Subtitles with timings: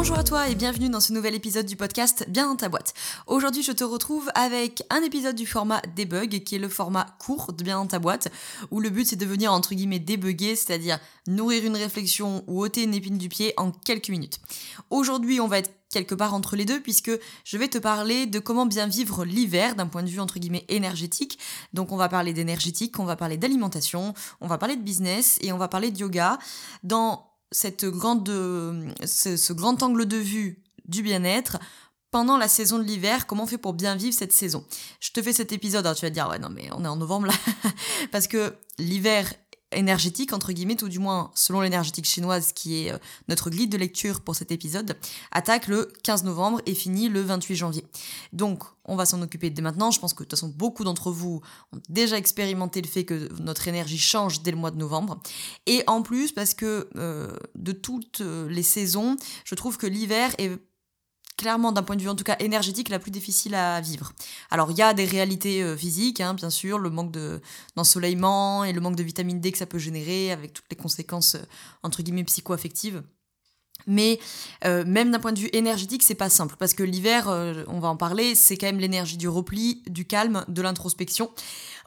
[0.00, 2.94] Bonjour à toi et bienvenue dans ce nouvel épisode du podcast Bien dans ta boîte.
[3.26, 7.52] Aujourd'hui, je te retrouve avec un épisode du format debug qui est le format court
[7.52, 8.28] de Bien dans ta boîte
[8.70, 12.84] où le but c'est de venir entre guillemets débugger, c'est-à-dire nourrir une réflexion ou ôter
[12.84, 14.40] une épine du pied en quelques minutes.
[14.88, 17.10] Aujourd'hui, on va être quelque part entre les deux puisque
[17.44, 20.64] je vais te parler de comment bien vivre l'hiver d'un point de vue entre guillemets
[20.70, 21.38] énergétique.
[21.74, 25.52] Donc on va parler d'énergétique, on va parler d'alimentation, on va parler de business et
[25.52, 26.38] on va parler de yoga
[26.84, 28.28] dans cette grande,
[29.04, 31.58] ce, ce grand angle de vue du bien-être
[32.10, 34.64] pendant la saison de l'hiver, comment on fait pour bien vivre cette saison?
[34.98, 36.88] Je te fais cet épisode, alors tu vas te dire, ouais, non, mais on est
[36.88, 37.34] en novembre là.
[38.12, 39.32] Parce que l'hiver
[39.72, 43.78] énergétique, entre guillemets, tout du moins selon l'énergétique chinoise qui est euh, notre guide de
[43.78, 44.96] lecture pour cet épisode,
[45.32, 47.84] attaque le 15 novembre et finit le 28 janvier.
[48.32, 49.90] Donc, on va s'en occuper dès maintenant.
[49.90, 51.40] Je pense que de toute façon, beaucoup d'entre vous
[51.72, 55.20] ont déjà expérimenté le fait que notre énergie change dès le mois de novembre.
[55.66, 60.34] Et en plus, parce que euh, de toutes euh, les saisons, je trouve que l'hiver
[60.38, 60.50] est
[61.40, 64.12] clairement d'un point de vue en tout cas énergétique la plus difficile à vivre.
[64.50, 67.16] Alors il y a des réalités euh, physiques, hein, bien sûr, le manque
[67.76, 71.36] d'ensoleillement et le manque de vitamine D que ça peut générer avec toutes les conséquences
[71.36, 71.42] euh,
[71.82, 73.02] entre guillemets psycho-affectives.
[73.86, 74.20] Mais
[74.66, 77.28] euh, même d'un point de vue énergétique, c'est pas simple parce que l'hiver,
[77.68, 81.30] on va en parler, c'est quand même l'énergie du repli, du calme, de l'introspection.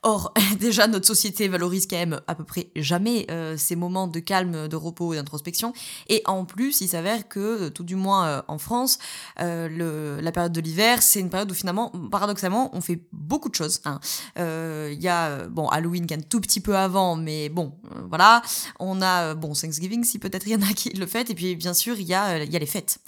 [0.03, 4.19] Or, déjà, notre société valorise quand même à peu près jamais euh, ces moments de
[4.19, 5.73] calme, de repos et d'introspection.
[6.09, 8.99] Et en plus, il s'avère que, euh, tout du moins euh, en France,
[9.39, 13.55] le, la période de l'hiver, c'est une période où finalement, paradoxalement, on fait beaucoup de
[13.55, 13.81] choses.
[13.85, 14.91] Il hein.
[14.91, 17.73] y a, bon, Halloween qui est un tout petit peu avant, mais bon,
[18.09, 18.41] voilà.
[18.79, 21.29] On a, bon, Thanksgiving, si peut-être il y en a qui le fêtent.
[21.29, 22.99] Et puis, bien sûr, il y a, y a les fêtes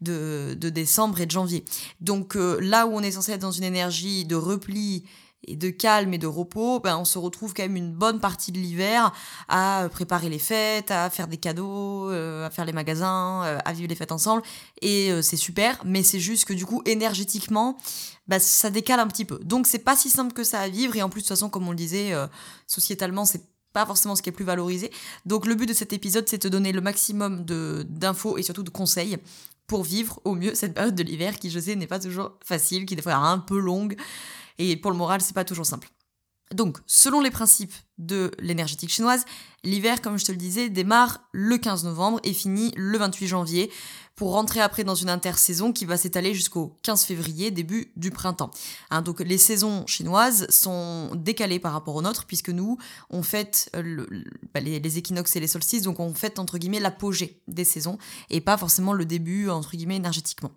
[0.00, 1.64] de, de décembre et de janvier.
[2.00, 5.04] Donc, là où on est censé être dans une énergie de repli,
[5.46, 8.52] et de calme et de repos, ben on se retrouve quand même une bonne partie
[8.52, 9.12] de l'hiver
[9.48, 13.72] à préparer les fêtes, à faire des cadeaux, euh, à faire les magasins, euh, à
[13.72, 14.42] vivre les fêtes ensemble.
[14.82, 17.78] Et euh, c'est super, mais c'est juste que du coup, énergétiquement,
[18.28, 19.38] ben, ça décale un petit peu.
[19.44, 20.96] Donc c'est pas si simple que ça à vivre.
[20.96, 22.12] Et en plus, de toute façon, comme on le disait,
[22.66, 24.90] sociétalement, c'est pas forcément ce qui est plus valorisé.
[25.26, 28.70] Donc le but de cet épisode, c'est de donner le maximum d'infos et surtout de
[28.70, 29.18] conseils
[29.66, 32.86] pour vivre au mieux cette période de l'hiver qui, je sais, n'est pas toujours facile,
[32.86, 33.96] qui des fois un peu longue.
[34.58, 35.88] Et pour le moral, c'est pas toujours simple.
[36.52, 39.24] Donc, selon les principes de l'énergétique chinoise,
[39.64, 43.70] l'hiver, comme je te le disais, démarre le 15 novembre et finit le 28 janvier
[44.14, 48.50] pour rentrer après dans une intersaison qui va s'étaler jusqu'au 15 février, début du printemps.
[48.90, 52.78] Hein, donc les saisons chinoises sont décalées par rapport aux nôtres puisque nous,
[53.10, 53.70] on fête
[54.52, 57.98] bah, les, les, équinoxes et les solstices, donc on fête entre guillemets l'apogée des saisons
[58.30, 60.52] et pas forcément le début entre guillemets énergétiquement.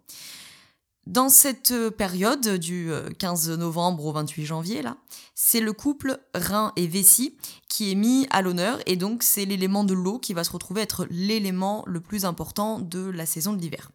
[1.07, 4.97] Dans cette euh, période du 15 euh, novembre au 28 janvier, là,
[5.35, 7.37] c'est le couple rein et vessie
[7.69, 10.81] qui est mis à l'honneur et donc c'est l'élément de l'eau qui va se retrouver
[10.81, 13.89] être l'élément le plus important de la saison de l'hiver.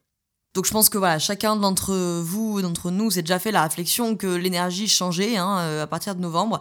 [0.54, 4.16] Donc je pense que voilà, chacun d'entre vous, d'entre nous, s'est déjà fait la réflexion
[4.16, 6.60] que l'énergie changeait hein, euh, à partir de novembre.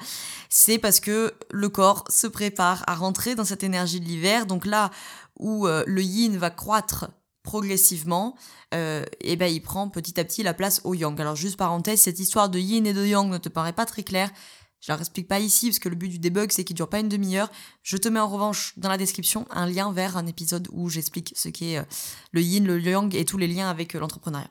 [0.50, 4.46] C'est parce que le corps se prépare à rentrer dans cette énergie de l'hiver.
[4.48, 4.92] Donc là
[5.40, 7.10] où le yin va croître
[7.44, 8.36] progressivement,
[8.74, 11.20] euh, et ben il prend petit à petit la place au yang.
[11.20, 14.04] Alors juste parenthèse, cette histoire de yin et de yang ne te paraît pas très
[14.04, 14.32] claire.
[14.80, 17.00] Je la explique pas ici parce que le but du debug c'est qu'il dure pas
[17.00, 17.52] une demi-heure.
[17.84, 21.34] Je te mets en revanche dans la description un lien vers un épisode où j'explique
[21.36, 21.84] ce qu'est euh,
[22.32, 24.50] le yin, le yang et tous les liens avec euh, l'entrepreneuriat.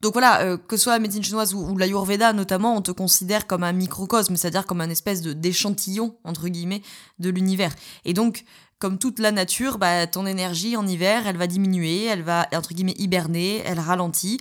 [0.00, 3.46] Donc voilà, que ce soit la médecine chinoise ou, ou l'ayurveda notamment, on te considère
[3.46, 6.82] comme un microcosme, c'est-à-dire comme un espèce d'échantillon entre guillemets
[7.18, 7.74] de l'univers.
[8.04, 8.44] Et donc
[8.78, 12.74] comme toute la nature, bah, ton énergie en hiver, elle va diminuer, elle va, entre
[12.74, 14.40] guillemets, hiberner, elle ralentit.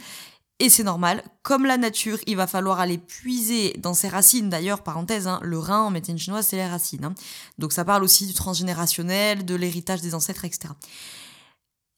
[0.60, 4.50] Et c'est normal, comme la nature, il va falloir aller puiser dans ses racines.
[4.50, 7.04] D'ailleurs, parenthèse, hein, le rein en médecine chinoise, c'est les racines.
[7.04, 7.16] Hein.
[7.58, 10.70] Donc ça parle aussi du transgénérationnel, de l'héritage des ancêtres, etc.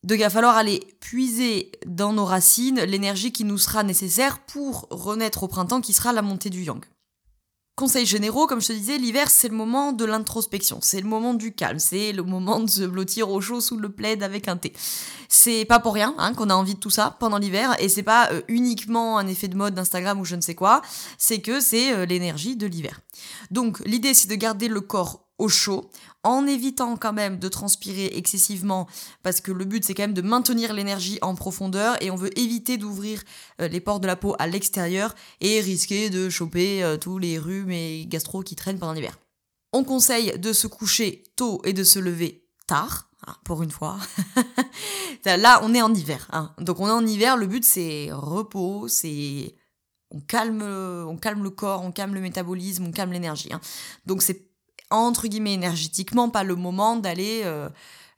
[0.03, 4.87] Donc il va falloir aller puiser dans nos racines l'énergie qui nous sera nécessaire pour
[4.89, 6.83] renaître au printemps, qui sera la montée du yang.
[7.75, 11.33] Conseils généraux, comme je te disais, l'hiver c'est le moment de l'introspection, c'est le moment
[11.33, 14.55] du calme, c'est le moment de se blottir au chaud sous le plaid avec un
[14.55, 14.71] thé.
[15.27, 18.01] C'est pas pour rien hein, qu'on a envie de tout ça pendant l'hiver et c'est
[18.01, 20.81] pas euh, uniquement un effet de mode d'Instagram ou je ne sais quoi,
[21.17, 23.01] c'est que c'est euh, l'énergie de l'hiver.
[23.51, 25.89] Donc l'idée c'est de garder le corps au chaud,
[26.23, 28.87] en évitant quand même de transpirer excessivement,
[29.21, 32.37] parce que le but c'est quand même de maintenir l'énergie en profondeur et on veut
[32.39, 33.21] éviter d'ouvrir
[33.61, 37.37] euh, les pores de la peau à l'extérieur et risquer de choper euh, tous les
[37.37, 39.17] rhumes et gastro qui traînent pendant l'hiver.
[39.73, 43.97] On conseille de se coucher tôt et de se lever tard, hein, pour une fois.
[45.25, 46.27] Là, on est en hiver.
[46.31, 46.53] Hein.
[46.59, 49.55] Donc on est en hiver, le but c'est repos, c'est
[50.11, 53.51] on calme, on calme le corps, on calme le métabolisme, on calme l'énergie.
[53.51, 53.59] Hein.
[54.05, 54.54] Donc c'est
[54.89, 57.69] entre guillemets énergétiquement pas le moment d'aller euh,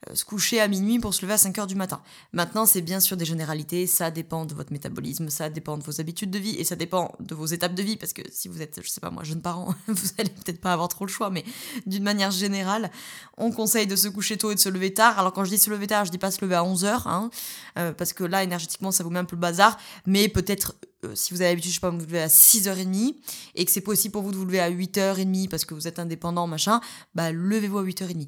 [0.09, 2.01] euh, se coucher à minuit pour se lever à 5 heures du matin.
[2.31, 5.99] Maintenant, c'est bien sûr des généralités, ça dépend de votre métabolisme, ça dépend de vos
[5.99, 8.61] habitudes de vie et ça dépend de vos étapes de vie parce que si vous
[8.61, 11.31] êtes, je sais pas moi, jeune parent, vous allez peut-être pas avoir trop le choix,
[11.31, 11.43] mais
[11.87, 12.91] d'une manière générale,
[13.37, 15.17] on conseille de se coucher tôt et de se lever tard.
[15.17, 17.07] Alors quand je dis se lever tard, je dis pas se lever à 11 heures,
[17.07, 17.31] hein,
[17.79, 21.13] euh, parce que là, énergétiquement, ça vous met un peu le bazar, mais peut-être euh,
[21.15, 23.15] si vous avez l'habitude, je sais pas, vous lever à 6h30
[23.55, 25.99] et que c'est possible pour vous de vous lever à 8h30 parce que vous êtes
[25.99, 26.81] indépendant, machin,
[27.13, 28.27] bah levez-vous à 8h30.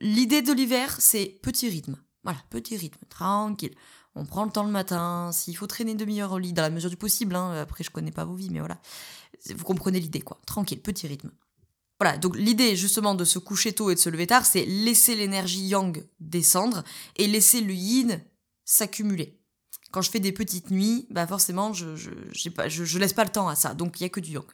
[0.00, 1.96] L'idée de l'hiver, c'est petit rythme.
[2.22, 3.74] Voilà, petit rythme, tranquille.
[4.14, 6.70] On prend le temps le matin, s'il faut traîner une demi-heure au lit, dans la
[6.70, 8.78] mesure du possible, hein, après je connais pas vos vies, mais voilà.
[9.54, 10.40] Vous comprenez l'idée, quoi.
[10.46, 11.30] Tranquille, petit rythme.
[11.98, 15.14] Voilà, donc l'idée justement de se coucher tôt et de se lever tard, c'est laisser
[15.14, 16.82] l'énergie yang descendre
[17.16, 18.22] et laisser le yin
[18.64, 19.39] s'accumuler
[19.90, 23.48] quand je fais des petites nuits, bah forcément, je, je, je, laisse pas le temps
[23.48, 23.74] à ça.
[23.74, 24.44] Donc, il y a que du yang.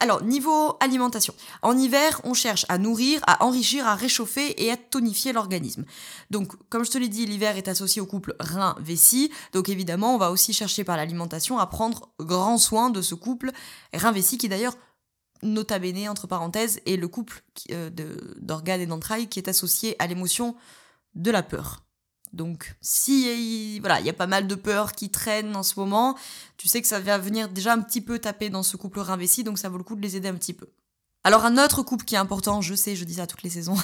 [0.00, 1.34] Alors, niveau alimentation.
[1.62, 5.84] En hiver, on cherche à nourrir, à enrichir, à réchauffer et à tonifier l'organisme.
[6.30, 9.32] Donc, comme je te l'ai dit, l'hiver est associé au couple rein-vessie.
[9.52, 13.50] Donc, évidemment, on va aussi chercher par l'alimentation à prendre grand soin de ce couple
[13.94, 14.76] rein-vessie qui d'ailleurs
[15.42, 17.90] nota bene, entre parenthèses, est le couple euh,
[18.40, 20.56] d'organes et d'entrailles qui est associé à l'émotion
[21.14, 21.82] de la peur.
[22.32, 26.16] Donc, si voilà, il y a pas mal de peurs qui traînent en ce moment,
[26.56, 29.44] tu sais que ça va venir déjà un petit peu taper dans ce couple rinvesti,
[29.44, 30.68] donc ça vaut le coup de les aider un petit peu.
[31.24, 33.76] Alors un autre couple qui est important, je sais, je dis ça toutes les saisons,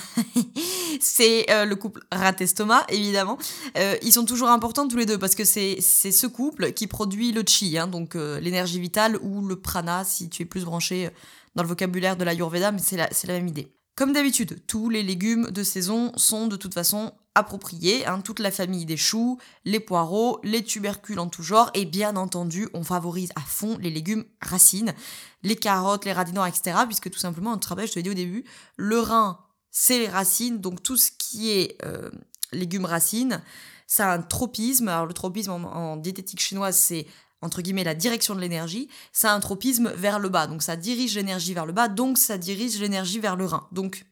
[1.00, 3.38] c'est euh, le couple rat-estomac, évidemment.
[3.76, 7.32] Euh, ils sont toujours importants tous les deux parce que c'est ce couple qui produit
[7.32, 11.10] le chi, hein, donc euh, l'énergie vitale ou le prana si tu es plus branché
[11.54, 13.74] dans le vocabulaire de l'Ayurveda, mais c'est la, la même idée.
[13.96, 18.50] Comme d'habitude, tous les légumes de saison sont de toute façon appropriés, hein, toute la
[18.50, 23.30] famille des choux, les poireaux, les tubercules en tout genre, et bien entendu, on favorise
[23.34, 24.94] à fond les légumes racines,
[25.42, 28.14] les carottes, les radis etc., puisque tout simplement, on travaille, je te l'ai dit au
[28.14, 28.44] début,
[28.76, 29.38] le rein,
[29.70, 32.10] c'est les racines, donc tout ce qui est euh,
[32.52, 33.42] légumes racines,
[33.86, 34.88] ça a un tropisme.
[34.88, 37.06] Alors le tropisme en diététique chinoise, c'est
[37.44, 40.46] entre guillemets, la direction de l'énergie, ça a un tropisme vers le bas.
[40.46, 43.68] Donc ça dirige l'énergie vers le bas, donc ça dirige l'énergie vers le rein.
[43.70, 44.06] Donc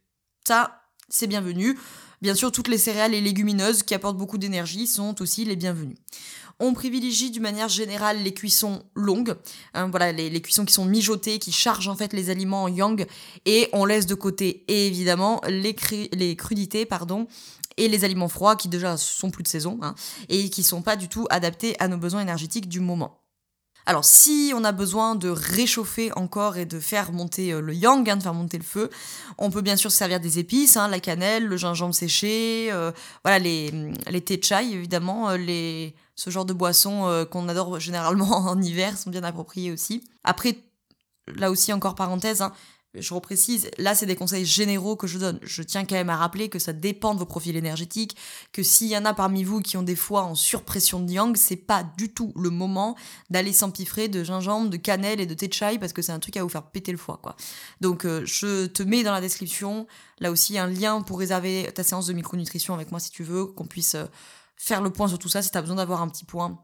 [0.47, 1.79] ça, c'est bienvenu.
[2.23, 5.97] Bien sûr, toutes les céréales et légumineuses qui apportent beaucoup d'énergie sont aussi les bienvenues.
[6.61, 9.35] On privilégie d'une manière générale les cuissons longues,
[9.75, 13.07] hein, voilà les, cuissons qui sont mijotées, qui chargent en fait les aliments en yang,
[13.45, 15.75] et on laisse de côté évidemment les,
[16.13, 17.27] les crudités, pardon,
[17.77, 19.97] et les aliments froids qui déjà sont plus de saison hein,
[20.29, 23.22] et qui sont pas du tout adaptés à nos besoins énergétiques du moment.
[23.85, 28.09] Alors si on a besoin de réchauffer encore et de faire monter euh, le yang,
[28.09, 28.91] hein, de faire monter le feu,
[29.39, 32.93] on peut bien sûr se servir des épices, hein, la cannelle, le gingembre séché, euh,
[33.25, 33.73] voilà les,
[34.09, 38.97] les thés chai évidemment, euh, les, ce genre de boissons qu'on adore généralement en hiver
[38.97, 40.05] sont bien appropriées aussi.
[40.23, 40.59] Après,
[41.27, 42.53] là aussi encore parenthèse, hein,
[42.95, 45.39] je reprécise, là c'est des conseils généraux que je donne.
[45.43, 48.17] Je tiens quand même à rappeler que ça dépend de vos profils énergétiques,
[48.53, 51.37] que s'il y en a parmi vous qui ont des foies en surpression de yang,
[51.37, 52.97] c'est pas du tout le moment
[53.31, 56.19] d'aller s'empiffrer de gingembre, de cannelle et de thé de chai parce que c'est un
[56.19, 57.37] truc à vous faire péter le foie quoi.
[57.81, 59.87] Donc euh, je te mets dans la description
[60.19, 63.47] là aussi un lien pour réserver ta séance de micronutrition avec moi si tu veux,
[63.47, 64.05] qu'on puisse euh,
[64.57, 66.59] faire le point sur tout ça si tu as besoin d'avoir un petit point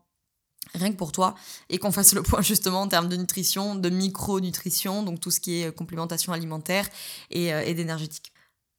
[0.75, 1.35] rien que pour toi,
[1.69, 5.41] et qu'on fasse le point justement en termes de nutrition, de micronutrition, donc tout ce
[5.41, 6.89] qui est euh, complémentation alimentaire
[7.35, 8.33] euh, et, d'énergétique.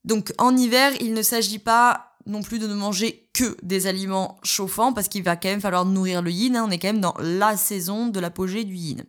[0.04, 4.40] Donc en hiver, il ne s'agit pas non plus de ne manger que des aliments
[4.44, 6.66] chauffants, parce qu'il va quand même falloir nourrir le yin, hein.
[6.68, 9.04] on est quand même dans la saison de l'apogée du yin.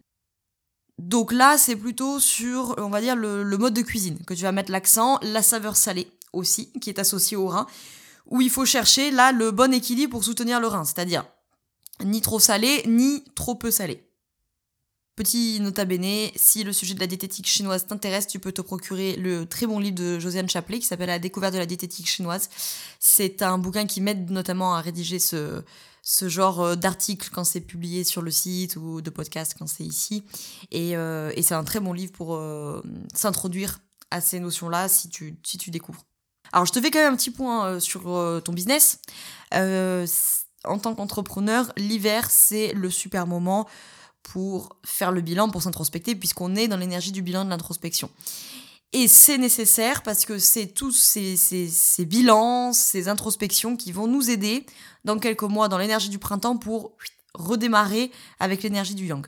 [0.99, 4.43] Donc là, c'est plutôt sur, on va dire, le, le mode de cuisine que tu
[4.43, 7.67] vas mettre l'accent, la saveur salée aussi, qui est associée au rein,
[8.27, 11.25] où il faut chercher là le bon équilibre pour soutenir le rein, c'est-à-dire
[12.05, 14.07] ni trop salé, ni trop peu salé.
[15.17, 19.17] Petit nota bene, si le sujet de la diététique chinoise t'intéresse, tu peux te procurer
[19.17, 22.49] le très bon livre de Josiane Chaplet qui s'appelle La découverte de la diététique chinoise.
[22.99, 25.63] C'est un bouquin qui m'aide notamment à rédiger ce,
[26.03, 29.85] ce genre euh, d'articles quand c'est publié sur le site ou de podcast quand c'est
[29.85, 30.25] ici.
[30.71, 32.83] Et, euh, c'est un très bon livre pour euh,
[33.15, 33.81] s'introduire
[34.11, 36.05] à ces notions-là si tu, si tu découvres.
[36.53, 38.03] Alors je te fais quand même un petit point sur
[38.45, 38.99] ton business
[40.65, 43.67] en tant qu'entrepreneur, l'hiver, c'est le super moment
[44.23, 48.11] pour faire le bilan, pour s'introspecter, puisqu'on est dans l'énergie du bilan de l'introspection.
[48.93, 54.67] Et c'est nécessaire parce que c'est tous ces, bilans, ces introspections qui vont nous aider
[55.05, 56.93] dans quelques mois dans l'énergie du printemps pour
[57.35, 59.25] redémarrer avec l'énergie du yang.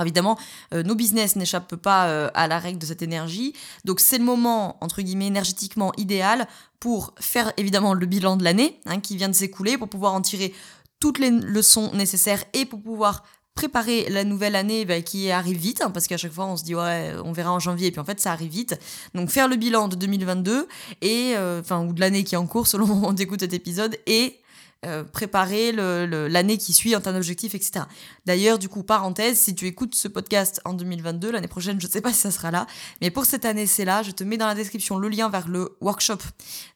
[0.00, 0.38] Évidemment,
[0.72, 3.52] euh, nos business n'échappent pas euh, à la règle de cette énergie.
[3.84, 6.48] Donc c'est le moment, entre guillemets, énergétiquement idéal
[6.80, 10.20] pour faire évidemment le bilan de l'année hein, qui vient de s'écouler, pour pouvoir en
[10.20, 10.54] tirer
[10.98, 13.22] toutes les leçons nécessaires et pour pouvoir
[13.54, 16.64] préparer la nouvelle année bah, qui arrive vite, hein, parce qu'à chaque fois on se
[16.64, 18.78] dit ouais on verra en janvier, et puis en fait ça arrive vite.
[19.14, 20.66] Donc faire le bilan de 2022
[21.02, 23.52] et euh, enfin ou de l'année qui est en cours selon où on écoute cet
[23.52, 24.38] épisode et
[24.84, 27.84] euh, préparer l'année qui suit en termes d'objectifs, etc.
[28.26, 31.92] D'ailleurs, du coup, parenthèse, si tu écoutes ce podcast en 2022, l'année prochaine, je ne
[31.92, 32.66] sais pas si ça sera là,
[33.00, 34.02] mais pour cette année, c'est là.
[34.02, 36.18] Je te mets dans la description le lien vers le workshop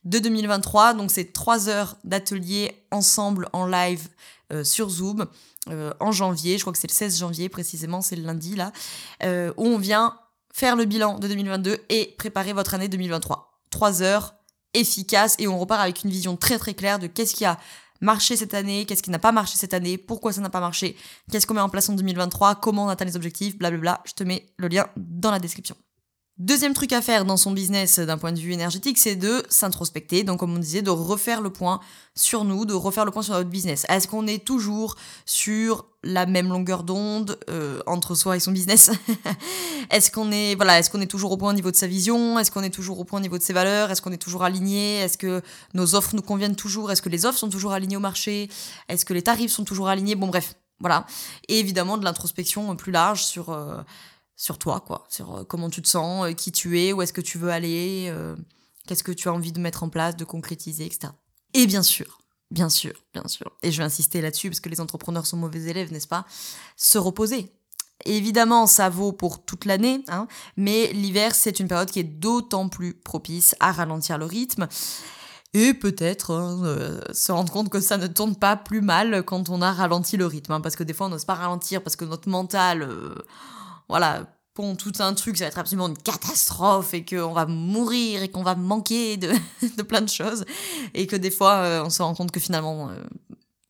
[0.05, 0.95] de 2023.
[0.95, 4.07] Donc, c'est trois heures d'atelier ensemble en live
[4.53, 5.27] euh, sur Zoom
[5.71, 6.59] euh, en janvier.
[6.59, 8.73] Je crois que c'est le 16 janvier précisément, c'est le lundi là,
[9.57, 10.17] où on vient
[10.53, 13.61] faire le bilan de 2022 et préparer votre année 2023.
[13.71, 14.37] Trois heures
[14.73, 17.59] efficaces et on repart avec une vision très très claire de qu'est-ce qu'il y a
[18.01, 20.97] marché cette année, qu'est-ce qui n'a pas marché cette année, pourquoi ça n'a pas marché,
[21.31, 24.03] qu'est-ce qu'on met en place en 2023, comment on atteint les objectifs, blablabla.
[24.05, 25.77] Je te mets le lien dans la description.
[26.39, 30.23] Deuxième truc à faire dans son business d'un point de vue énergétique, c'est de s'introspecter.
[30.23, 31.81] Donc, comme on disait, de refaire le point
[32.15, 33.87] sur nous, de refaire le point sur notre business.
[33.89, 38.91] Est-ce qu'on est toujours sur la même longueur d'onde euh, entre soi et son business
[39.91, 42.39] Est-ce qu'on est voilà, est-ce qu'on est toujours au point au niveau de sa vision?
[42.39, 43.91] Est-ce qu'on est toujours au point au niveau de ses valeurs?
[43.91, 44.97] Est-ce qu'on est toujours aligné?
[44.99, 45.41] Est-ce que
[45.73, 46.93] nos offres nous conviennent toujours?
[46.93, 48.51] Est-ce que les offres sont toujours alignées au marché?
[48.91, 50.17] Est-ce que les tarifs sont toujours alignés?
[50.17, 51.07] Bon, bref, voilà.
[51.49, 53.79] Et évidemment de l'introspection plus large sur euh,
[54.37, 57.13] sur toi, quoi, sur euh, comment tu te sens, euh, qui tu es, où est-ce
[57.13, 58.37] que tu veux aller, euh,
[58.87, 61.13] qu'est-ce que tu as envie de mettre en place, de concrétiser, etc.
[61.55, 62.19] Et bien sûr,
[62.51, 65.63] bien sûr, bien sûr, et je vais insister là-dessus parce que les entrepreneurs sont mauvais
[65.63, 66.27] élèves, n'est-ce pas?
[66.77, 67.51] Se reposer.
[68.05, 70.29] Évidemment, ça vaut pour toute l'année, hein,
[70.59, 74.69] mais l'hiver, c'est une période qui est d'autant plus propice à ralentir le rythme.
[75.55, 79.63] Et peut-être hein, se rendre compte que ça ne tourne pas plus mal quand on
[79.63, 80.53] a ralenti le rythme.
[80.53, 82.87] Hein, parce que des fois, on n'ose pas ralentir parce que notre mental
[83.89, 84.27] voilà,
[84.79, 88.43] tout un truc, ça va être absolument une catastrophe et qu'on va mourir et qu'on
[88.43, 89.33] va manquer de,
[89.77, 90.45] de, plein de choses
[90.95, 92.95] et que des fois euh, on se rend compte que finalement euh,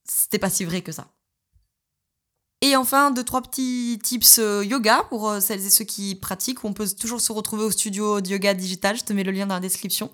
[0.05, 1.07] c'était pas si vrai que ça.
[2.61, 6.73] Et enfin, deux, trois petits tips euh, yoga pour celles et ceux qui pratiquent, on
[6.73, 9.55] peut toujours se retrouver au studio de yoga digital, je te mets le lien dans
[9.55, 10.09] la description.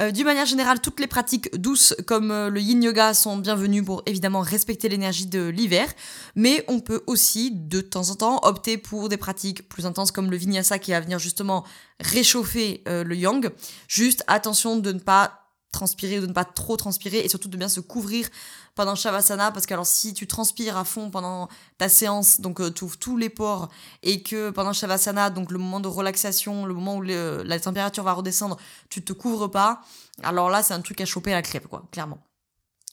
[0.00, 3.82] Euh, d'une manière générale, toutes les pratiques douces comme euh, le yin yoga sont bienvenues
[3.82, 5.88] pour évidemment respecter l'énergie de l'hiver,
[6.36, 10.30] mais on peut aussi de temps en temps opter pour des pratiques plus intenses comme
[10.30, 11.64] le vinyasa qui va venir justement
[12.00, 13.50] réchauffer euh, le yang.
[13.88, 15.37] Juste attention de ne pas
[15.72, 18.28] transpirer ou de ne pas trop transpirer et surtout de bien se couvrir
[18.74, 22.70] pendant Shavasana parce que alors si tu transpires à fond pendant ta séance donc euh,
[22.70, 23.68] tu ouvres tous les pores
[24.02, 28.14] et que pendant Shavasana donc le moment de relaxation le moment où la température va
[28.14, 28.56] redescendre
[28.88, 29.82] tu te couvres pas
[30.22, 32.18] alors là c'est un truc à choper à la crêpe quoi clairement.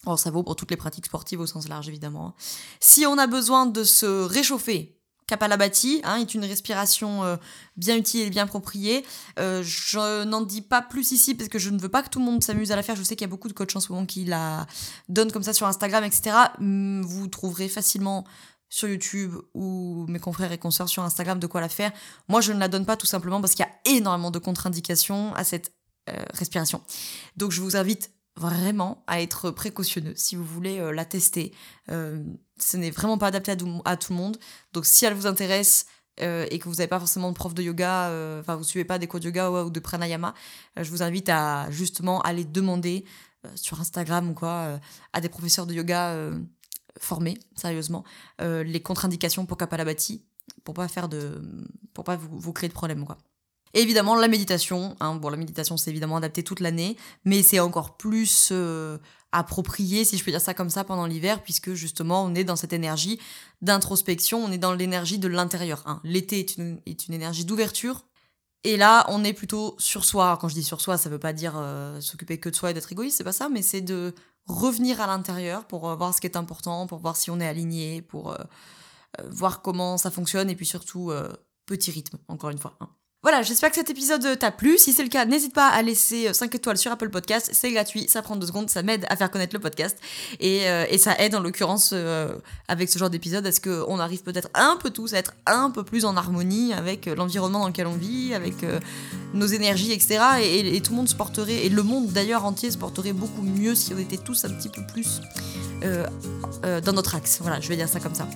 [0.05, 2.36] Alors ça vaut pour toutes les pratiques sportives au sens large évidemment
[2.82, 4.95] si on a besoin de se réchauffer
[5.27, 7.36] Kapalabhati hein, est une respiration euh,
[7.77, 9.03] bien utile et bien appropriée.
[9.39, 12.20] Euh, je n'en dis pas plus ici parce que je ne veux pas que tout
[12.20, 12.96] le monde s'amuse à la faire.
[12.96, 14.67] Je sais qu'il y a beaucoup de coachs en ce moment qui la
[15.10, 16.36] donnent comme ça sur Instagram, etc.
[16.60, 18.25] Hum, vous trouverez facilement
[18.70, 21.91] sur YouTube ou mes confrères et consoeurs sur Instagram de quoi la faire.
[22.27, 25.34] Moi, je ne la donne pas tout simplement parce qu'il y a énormément de contre-indications
[25.34, 25.74] à cette
[26.10, 26.82] euh, respiration.
[27.36, 31.53] Donc, je vous invite vraiment à être précautionneux si vous voulez la tester.
[32.60, 34.38] Ce n'est vraiment pas adapté à, tout le monde.
[34.74, 35.86] Donc si elle vous intéresse
[36.22, 38.10] euh, et que vous n'avez pas forcément de prof de yoga,
[38.40, 40.34] enfin vous suivez pas des cours de yoga ou, de pranayama,
[40.78, 43.06] je vous invite à justement aller demander
[43.56, 44.80] sur Instagram ou quoi
[45.14, 46.16] à des professeurs de yoga
[47.00, 48.04] formés, sérieusement,
[48.40, 50.24] les contre-indications pour Kapalabhati
[50.64, 51.42] pour pas faire de
[51.94, 53.18] pour pas vous, vous créer de problème quoi
[53.74, 54.96] évidemment, la méditation.
[55.00, 55.16] Hein.
[55.16, 58.98] bon, la méditation, c'est évidemment adapté toute l'année, mais c'est encore plus euh,
[59.32, 62.56] approprié, si je peux dire ça comme ça, pendant l'hiver, puisque justement, on est dans
[62.56, 63.20] cette énergie
[63.62, 65.84] d'introspection, on est dans l'énergie de l'intérieur.
[65.86, 66.00] Hein.
[66.04, 68.06] L'été est une, est une énergie d'ouverture.
[68.64, 70.38] Et là, on est plutôt sur soi.
[70.42, 72.74] Quand je dis sur soi, ça veut pas dire euh, s'occuper que de soi et
[72.74, 74.16] d'être égoïste, c'est pas ça, mais c'est de
[74.48, 77.48] revenir à l'intérieur pour euh, voir ce qui est important, pour voir si on est
[77.48, 78.36] aligné, pour
[79.30, 81.10] voir comment ça fonctionne, et puis surtout,
[81.66, 82.76] petit rythme, encore une fois.
[82.82, 82.90] Hein.
[83.25, 84.77] Voilà, j'espère que cet épisode t'a plu.
[84.77, 87.50] Si c'est le cas, n'hésite pas à laisser 5 euh, étoiles sur Apple Podcast.
[87.53, 89.98] C'est gratuit, ça prend 2 secondes, ça m'aide à faire connaître le podcast.
[90.39, 92.36] Et, euh, ça aide en l'occurrence euh,
[92.67, 95.72] avec ce genre d'épisode à ce qu'on arrive peut-être un peu tous à être un
[95.72, 98.58] peu plus en harmonie avec l'environnement dans lequel on vit, avec
[99.34, 100.20] nos énergies, etc.
[100.44, 103.41] Et, et, tout le monde se porterait, et le monde d'ailleurs entier se porterait beaucoup
[103.41, 105.20] mieux si on était tous un petit peu plus
[105.82, 107.39] dans notre axe.
[107.41, 108.27] Voilà, je vais dire ça comme ça.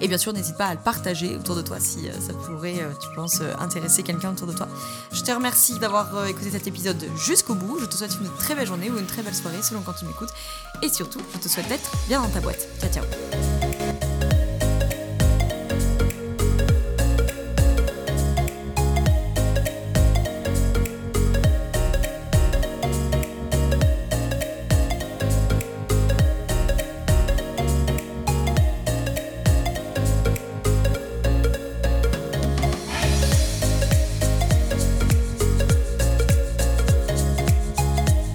[0.00, 2.80] Et bien sûr, n'hésite pas à le partager autour de toi si euh, ça pourrait,
[2.80, 4.68] euh, tu penses, euh, intéresser quelqu'un autour de toi.
[5.12, 7.78] Je te remercie d'avoir écouté cet épisode jusqu'au bout.
[7.80, 10.06] Je te souhaite une très belle journée ou une très belle soirée selon quand tu
[10.06, 10.30] m'écoutes.
[10.82, 12.66] Et surtout, je te souhaite d'être bien dans ta boîte.
[12.80, 13.69] Ciao, ciao.